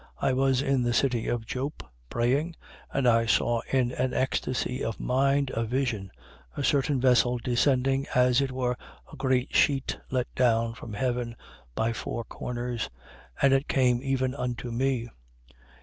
[0.17, 2.55] I was in the city of Joppe praying:
[2.91, 6.09] and I saw in an ecstasy of mind a vision,
[6.57, 8.77] a certain vessel descending, as it were
[9.13, 11.35] a great sheet let down from heaven
[11.75, 12.89] by four corners.
[13.43, 15.07] And it came even unto me.